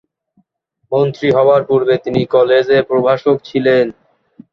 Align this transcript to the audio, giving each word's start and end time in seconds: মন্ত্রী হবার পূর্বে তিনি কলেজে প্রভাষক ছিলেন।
মন্ত্রী 0.91 1.27
হবার 1.37 1.61
পূর্বে 1.69 1.95
তিনি 2.05 2.21
কলেজে 2.33 2.77
প্রভাষক 2.89 3.35
ছিলেন। 3.49 3.85